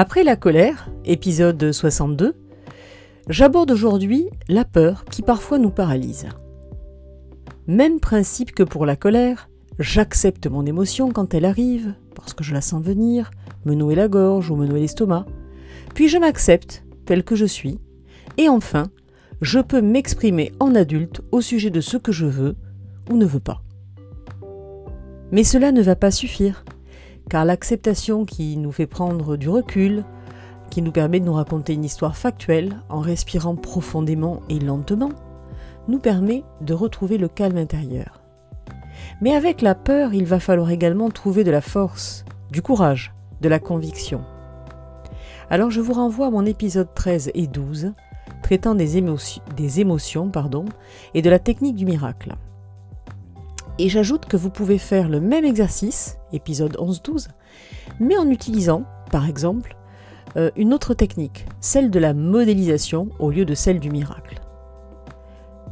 Après 0.00 0.22
la 0.22 0.36
colère, 0.36 0.88
épisode 1.04 1.72
62, 1.72 2.36
j'aborde 3.28 3.72
aujourd'hui 3.72 4.28
la 4.48 4.64
peur 4.64 5.04
qui 5.06 5.22
parfois 5.22 5.58
nous 5.58 5.72
paralyse. 5.72 6.28
Même 7.66 7.98
principe 7.98 8.52
que 8.52 8.62
pour 8.62 8.86
la 8.86 8.94
colère, 8.94 9.50
j'accepte 9.80 10.46
mon 10.46 10.64
émotion 10.66 11.10
quand 11.10 11.34
elle 11.34 11.44
arrive, 11.44 11.94
parce 12.14 12.32
que 12.32 12.44
je 12.44 12.54
la 12.54 12.60
sens 12.60 12.80
venir, 12.80 13.32
me 13.64 13.74
nouer 13.74 13.96
la 13.96 14.06
gorge 14.06 14.52
ou 14.52 14.54
me 14.54 14.68
nouer 14.68 14.82
l'estomac, 14.82 15.26
puis 15.96 16.06
je 16.06 16.18
m'accepte 16.18 16.84
tel 17.04 17.24
que 17.24 17.34
je 17.34 17.46
suis, 17.46 17.80
et 18.36 18.48
enfin, 18.48 18.92
je 19.40 19.58
peux 19.58 19.80
m'exprimer 19.80 20.52
en 20.60 20.76
adulte 20.76 21.22
au 21.32 21.40
sujet 21.40 21.70
de 21.70 21.80
ce 21.80 21.96
que 21.96 22.12
je 22.12 22.26
veux 22.26 22.54
ou 23.10 23.16
ne 23.16 23.26
veux 23.26 23.40
pas. 23.40 23.62
Mais 25.32 25.42
cela 25.42 25.72
ne 25.72 25.82
va 25.82 25.96
pas 25.96 26.12
suffire, 26.12 26.64
car 27.28 27.44
l'acceptation 27.44 28.24
qui 28.24 28.56
nous 28.56 28.72
fait 28.72 28.86
prendre 28.86 29.36
du 29.36 29.48
recul, 29.48 30.04
qui 30.70 30.82
nous 30.82 30.92
permet 30.92 31.20
de 31.20 31.24
nous 31.24 31.34
raconter 31.34 31.74
une 31.74 31.84
histoire 31.84 32.16
factuelle 32.16 32.76
en 32.88 33.00
respirant 33.00 33.56
profondément 33.56 34.40
et 34.48 34.58
lentement, 34.58 35.10
nous 35.88 35.98
permet 35.98 36.44
de 36.60 36.74
retrouver 36.74 37.18
le 37.18 37.28
calme 37.28 37.56
intérieur. 37.56 38.20
Mais 39.20 39.34
avec 39.34 39.62
la 39.62 39.74
peur, 39.74 40.14
il 40.14 40.26
va 40.26 40.40
falloir 40.40 40.70
également 40.70 41.10
trouver 41.10 41.44
de 41.44 41.50
la 41.50 41.60
force, 41.60 42.24
du 42.50 42.62
courage, 42.62 43.14
de 43.40 43.48
la 43.48 43.58
conviction. 43.58 44.22
Alors 45.50 45.70
je 45.70 45.80
vous 45.80 45.94
renvoie 45.94 46.26
à 46.26 46.30
mon 46.30 46.44
épisode 46.44 46.92
13 46.94 47.30
et 47.34 47.46
12, 47.46 47.92
traitant 48.42 48.74
des, 48.74 48.98
émotions, 48.98 49.42
et 51.14 51.22
de 51.22 51.30
la 51.30 51.38
technique 51.38 51.76
du 51.76 51.86
miracle. 51.86 52.34
Et 53.80 53.88
j'ajoute 53.88 54.26
que 54.26 54.36
vous 54.36 54.50
pouvez 54.50 54.78
faire 54.78 55.08
le 55.08 55.20
même 55.20 55.44
exercice, 55.44 56.18
épisode 56.32 56.76
11-12, 56.78 57.28
mais 58.00 58.16
en 58.16 58.28
utilisant, 58.28 58.82
par 59.12 59.28
exemple, 59.28 59.76
euh, 60.36 60.50
une 60.56 60.74
autre 60.74 60.94
technique, 60.94 61.46
celle 61.60 61.90
de 61.90 62.00
la 62.00 62.12
modélisation 62.12 63.08
au 63.20 63.30
lieu 63.30 63.44
de 63.44 63.54
celle 63.54 63.78
du 63.78 63.90
miracle. 63.90 64.40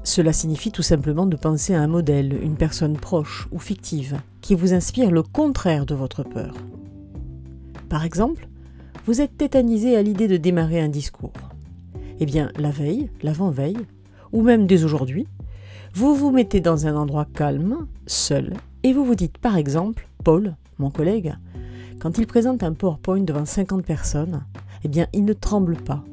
Cela 0.05 0.33
signifie 0.33 0.71
tout 0.71 0.83
simplement 0.83 1.27
de 1.27 1.37
penser 1.37 1.75
à 1.75 1.83
un 1.83 1.89
modèle, 1.89 2.41
une 2.41 2.57
personne 2.57 2.97
proche 2.97 3.49
ou 3.51 3.59
fictive, 3.59 4.21
qui 4.41 4.55
vous 4.55 4.73
inspire 4.73 5.11
le 5.11 5.25
contraire 5.25 5.84
de 5.84 5.97
votre 5.97 6.23
peur. 6.23 6.55
Par 7.89 8.05
exemple, 8.05 8.49
vous 9.05 9.21
êtes 9.21 9.37
tétanisé 9.37 9.97
à 9.97 10.03
l'idée 10.03 10.29
de 10.29 10.37
démarrer 10.37 10.81
un 10.81 10.89
discours. 10.89 11.33
Eh 12.21 12.27
bien, 12.27 12.53
la 12.57 12.71
veille, 12.71 13.11
l'avant-veille, 13.23 13.79
ou 14.33 14.43
même 14.43 14.69
dès 14.69 14.84
aujourd'hui, 14.84 15.27
vous 15.95 16.15
vous 16.15 16.31
mettez 16.31 16.61
dans 16.61 16.87
un 16.87 16.97
endroit 16.97 17.27
calme, 17.27 17.87
seul, 18.06 18.55
et 18.83 18.92
vous 18.92 19.05
vous 19.05 19.15
dites 19.15 19.39
par 19.39 19.56
exemple, 19.56 20.09
Paul, 20.25 20.56
mon 20.78 20.91
collègue, 20.91 21.34
quand 21.98 22.19
il 22.19 22.27
présente 22.27 22.62
un 22.62 22.73
PowerPoint 22.73 23.20
devant 23.20 23.45
50 23.45 23.84
personnes, 23.84 24.45
eh 24.84 24.89
bien 24.89 25.06
il 25.12 25.25
ne 25.25 25.33
tremble 25.33 25.77
pas. 25.77 26.05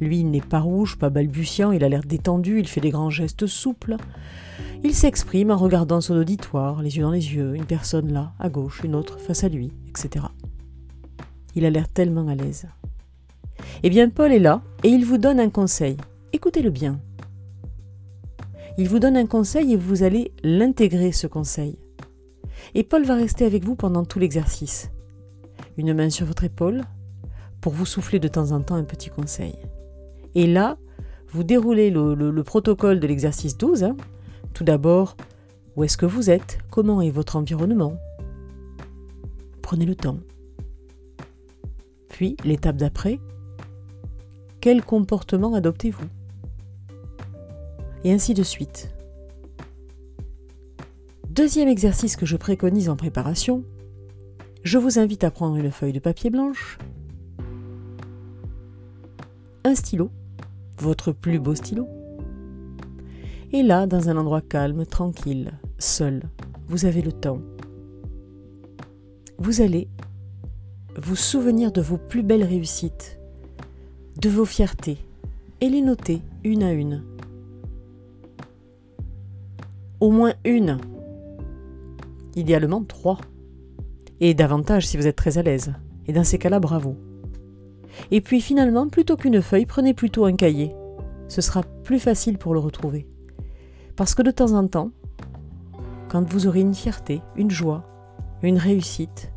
Lui, 0.00 0.20
il 0.20 0.30
n'est 0.30 0.40
pas 0.40 0.60
rouge, 0.60 0.96
pas 0.96 1.10
balbutiant, 1.10 1.72
il 1.72 1.84
a 1.84 1.88
l'air 1.88 2.02
détendu, 2.04 2.58
il 2.58 2.68
fait 2.68 2.80
des 2.80 2.90
grands 2.90 3.10
gestes 3.10 3.46
souples. 3.46 3.96
Il 4.82 4.94
s'exprime 4.94 5.50
en 5.50 5.58
regardant 5.58 6.00
son 6.00 6.16
auditoire, 6.16 6.80
les 6.82 6.96
yeux 6.96 7.02
dans 7.02 7.10
les 7.10 7.34
yeux, 7.34 7.54
une 7.54 7.66
personne 7.66 8.12
là, 8.12 8.32
à 8.38 8.48
gauche, 8.48 8.80
une 8.82 8.94
autre 8.94 9.18
face 9.18 9.44
à 9.44 9.48
lui, 9.48 9.72
etc. 9.88 10.24
Il 11.54 11.66
a 11.66 11.70
l'air 11.70 11.88
tellement 11.88 12.28
à 12.28 12.34
l'aise. 12.34 12.66
Eh 13.82 13.90
bien, 13.90 14.08
Paul 14.08 14.32
est 14.32 14.38
là 14.38 14.62
et 14.84 14.88
il 14.88 15.04
vous 15.04 15.18
donne 15.18 15.38
un 15.38 15.50
conseil. 15.50 15.98
Écoutez-le 16.32 16.70
bien. 16.70 16.98
Il 18.78 18.88
vous 18.88 18.98
donne 18.98 19.16
un 19.16 19.26
conseil 19.26 19.72
et 19.72 19.76
vous 19.76 20.02
allez 20.02 20.32
l'intégrer, 20.42 21.12
ce 21.12 21.26
conseil. 21.26 21.78
Et 22.74 22.84
Paul 22.84 23.04
va 23.04 23.14
rester 23.14 23.44
avec 23.44 23.64
vous 23.64 23.74
pendant 23.74 24.04
tout 24.04 24.18
l'exercice. 24.18 24.90
Une 25.76 25.94
main 25.94 26.10
sur 26.10 26.26
votre 26.26 26.44
épaule 26.44 26.82
pour 27.60 27.72
vous 27.72 27.86
souffler 27.86 28.18
de 28.18 28.28
temps 28.28 28.52
en 28.52 28.60
temps 28.60 28.76
un 28.76 28.84
petit 28.84 29.10
conseil. 29.10 29.54
Et 30.34 30.46
là, 30.46 30.78
vous 31.28 31.44
déroulez 31.44 31.90
le, 31.90 32.42
protocole 32.42 33.00
de 33.00 33.06
l'exercice 33.06 33.56
12. 33.56 33.84
Hein. 33.84 33.96
Tout 34.54 34.64
d'abord, 34.64 35.16
où 35.76 35.84
est-ce 35.84 35.96
que 35.96 36.06
vous 36.06 36.30
êtes? 36.30 36.58
Comment 36.70 37.00
est 37.00 37.10
votre 37.10 37.36
environnement? 37.36 37.94
Prenez 39.62 39.86
le 39.86 39.94
temps. 39.94 40.18
Puis, 42.08 42.36
l'étape 42.44 42.76
d'après, 42.76 43.20
quel 44.60 44.84
comportement 44.84 45.54
adoptez-vous? 45.54 46.08
Et 48.04 48.12
ainsi 48.12 48.34
de 48.34 48.42
suite. 48.42 48.90
Deuxième 51.28 51.68
exercice 51.68 52.16
que 52.16 52.26
je 52.26 52.36
préconise 52.36 52.88
en 52.88 52.96
préparation, 52.96 53.64
je 54.62 54.78
vous 54.78 54.98
invite 54.98 55.24
à 55.24 55.30
prendre 55.30 55.56
une 55.56 55.70
feuille 55.70 55.92
de 55.92 55.98
papier 55.98 56.30
blanche, 56.30 56.78
un 59.64 59.74
stylo, 59.74 60.10
votre 60.78 61.12
plus 61.12 61.38
beau 61.38 61.54
stylo, 61.54 61.88
et 63.52 63.62
là, 63.62 63.86
dans 63.86 64.08
un 64.08 64.16
endroit 64.16 64.42
calme, 64.42 64.86
tranquille, 64.86 65.52
seul, 65.78 66.22
vous 66.68 66.84
avez 66.84 67.02
le 67.02 67.12
temps. 67.12 67.40
Vous 69.38 69.60
allez 69.60 69.88
vous 70.96 71.16
souvenir 71.16 71.72
de 71.72 71.80
vos 71.80 71.96
plus 71.96 72.22
belles 72.22 72.44
réussites, 72.44 73.18
de 74.20 74.28
vos 74.28 74.44
fiertés, 74.44 74.98
et 75.60 75.68
les 75.68 75.82
noter 75.82 76.22
une 76.44 76.62
à 76.62 76.72
une 76.72 77.02
au 80.00 80.10
moins 80.10 80.32
une. 80.44 80.78
Idéalement 82.34 82.82
trois. 82.84 83.18
Et 84.20 84.34
davantage 84.34 84.86
si 84.86 84.96
vous 84.96 85.06
êtes 85.06 85.16
très 85.16 85.38
à 85.38 85.42
l'aise. 85.42 85.72
Et 86.06 86.12
dans 86.12 86.24
ces 86.24 86.38
cas-là, 86.38 86.60
bravo. 86.60 86.96
Et 88.10 88.20
puis 88.20 88.40
finalement, 88.40 88.88
plutôt 88.88 89.16
qu'une 89.16 89.42
feuille, 89.42 89.66
prenez 89.66 89.94
plutôt 89.94 90.24
un 90.24 90.34
cahier. 90.34 90.74
Ce 91.28 91.40
sera 91.40 91.62
plus 91.84 91.98
facile 91.98 92.38
pour 92.38 92.54
le 92.54 92.60
retrouver. 92.60 93.06
Parce 93.96 94.14
que 94.14 94.22
de 94.22 94.30
temps 94.30 94.52
en 94.52 94.66
temps, 94.66 94.90
quand 96.08 96.28
vous 96.28 96.46
aurez 96.46 96.60
une 96.60 96.74
fierté, 96.74 97.22
une 97.36 97.50
joie, 97.50 97.84
une 98.42 98.58
réussite, 98.58 99.32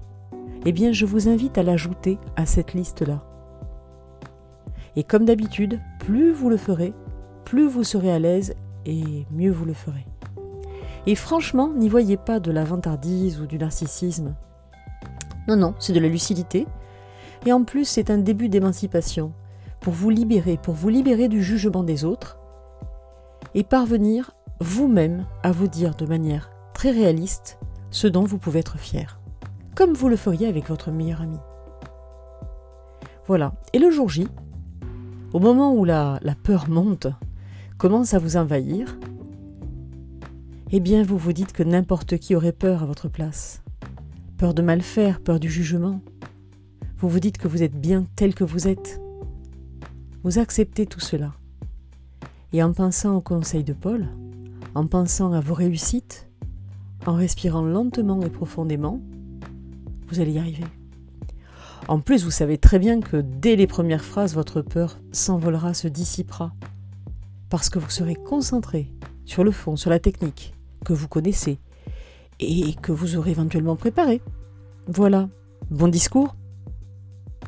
eh 0.66 0.72
bien 0.72 0.92
je 0.92 1.06
vous 1.06 1.28
invite 1.28 1.58
à 1.58 1.64
l'ajouter 1.64 2.18
à 2.36 2.46
cette 2.46 2.74
liste-là. 2.74 3.24
Et 4.96 5.04
comme 5.04 5.26
d'habitude, 5.26 5.80
plus 6.00 6.32
vous 6.32 6.50
le 6.50 6.58
ferez, 6.58 6.94
plus 7.46 7.68
vous 7.68 7.84
serez 7.84 8.12
à 8.12 8.20
l'aise 8.20 8.56
et 8.86 9.26
mieux 9.32 9.52
vous 9.52 9.66
le 9.66 9.74
ferez. 9.74 10.06
Et 11.06 11.16
franchement, 11.16 11.70
n'y 11.74 11.90
voyez 11.90 12.18
pas 12.18 12.40
de 12.40 12.52
la 12.52 12.64
vantardise 12.64 13.42
ou 13.42 13.46
du 13.46 13.58
narcissisme. 13.58 14.36
Non, 15.48 15.58
non, 15.58 15.76
c'est 15.80 15.94
de 15.94 16.00
la 16.00 16.08
lucidité. 16.08 16.66
Et 17.46 17.52
en 17.52 17.64
plus, 17.64 17.86
c'est 17.86 18.10
un 18.10 18.18
début 18.18 18.48
d'émancipation, 18.48 19.34
pour 19.82 19.94
vous 19.94 20.10
libérer, 20.10 20.58
pour 20.58 20.76
vous 20.76 20.88
libérer 20.90 21.28
du 21.28 21.44
jugement 21.44 21.84
des 21.84 22.06
autres, 22.06 22.40
et 23.54 23.64
parvenir 23.64 24.32
vous-même 24.62 25.26
à 25.44 25.52
vous 25.52 25.68
dire 25.68 25.96
de 25.96 26.06
manière 26.06 26.52
très 26.74 26.92
réaliste 26.92 27.60
ce 27.92 28.08
dont 28.08 28.24
vous 28.24 28.38
pouvez 28.38 28.60
être 28.60 28.78
fier, 28.78 29.20
comme 29.76 29.94
vous 29.94 30.08
le 30.08 30.16
feriez 30.16 30.48
avec 30.48 30.70
votre 30.70 30.90
meilleur 30.90 31.22
ami. 31.22 31.38
Voilà, 33.28 33.54
et 33.74 33.80
le 33.80 33.92
jour 33.92 34.10
J, 34.10 34.28
au 35.34 35.40
moment 35.40 35.74
où 35.74 35.84
la, 35.84 36.18
la 36.22 36.36
peur 36.36 36.70
monte, 36.70 37.08
commence 37.78 38.14
à 38.14 38.20
vous 38.20 38.38
envahir, 38.38 38.98
eh 40.76 40.80
bien 40.80 41.04
vous 41.04 41.20
vous 41.20 41.34
dites 41.34 41.54
que 41.54 41.62
n'importe 41.62 42.18
qui 42.18 42.34
aurait 42.34 42.52
peur 42.52 42.82
à 42.82 42.88
votre 42.88 43.08
place. 43.08 43.62
Peur 44.38 44.56
de 44.56 44.64
mal 44.64 44.82
faire, 44.82 45.22
peur 45.22 45.40
du 45.40 45.48
jugement. 45.48 46.02
Vous 46.98 47.10
vous 47.10 47.20
dites 47.20 47.38
que 47.38 47.48
vous 47.48 47.62
êtes 47.62 47.80
bien 47.80 48.08
tel 48.16 48.34
que 48.34 48.44
vous 48.44 48.68
êtes. 48.68 49.00
Vous 50.24 50.40
acceptez 50.40 50.88
tout 50.88 51.00
cela. 51.00 51.34
Et 52.54 52.64
en 52.64 52.74
pensant 52.74 53.16
au 53.16 53.22
conseil 53.22 53.64
de 53.64 53.74
Paul, 53.74 54.08
en 54.74 54.88
pensant 54.88 55.32
à 55.34 55.42
vos 55.42 55.54
réussites, 55.54 56.28
en 57.06 57.14
respirant 57.14 57.62
lentement 57.62 58.24
et 58.24 58.32
profondément, 58.32 59.00
vous 60.08 60.22
allez 60.22 60.32
y 60.32 60.40
arriver. 60.40 60.66
En 61.88 62.00
plus, 62.00 62.24
vous 62.24 62.32
savez 62.32 62.58
très 62.58 62.80
bien 62.80 63.00
que 63.00 63.18
dès 63.18 63.56
les 63.56 63.68
premières 63.68 64.06
phrases, 64.06 64.34
votre 64.34 64.64
peur 64.64 64.98
s'envolera, 65.12 65.76
se 65.76 65.88
dissipera, 65.88 66.52
parce 67.52 67.70
que 67.70 67.78
vous 67.78 67.92
serez 67.92 68.16
concentré 68.16 68.92
sur 69.26 69.44
le 69.44 69.52
fond, 69.52 69.76
sur 69.76 69.92
la 69.92 70.00
technique, 70.00 70.56
que 70.84 70.94
vous 70.94 71.08
connaissez 71.08 71.60
et 72.40 72.74
que 72.82 72.92
vous 72.92 73.16
aurez 73.16 73.32
éventuellement 73.32 73.76
préparé. 73.76 74.22
Voilà, 74.88 75.30
bon 75.70 75.88
discours. 75.88 76.36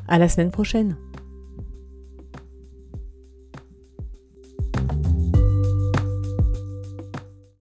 À 0.07 0.19
la 0.19 0.29
semaine 0.29 0.51
prochaine. 0.51 0.95